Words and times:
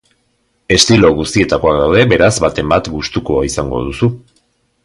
Estilo 0.77 1.11
guztietakoak 1.19 1.77
daude, 1.81 2.07
beraz, 2.13 2.31
baten 2.47 2.75
bat 2.75 2.93
gustuko 2.97 3.41
izango 3.53 3.87
duzu. 3.91 4.15